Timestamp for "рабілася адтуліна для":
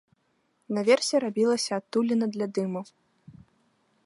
1.25-2.47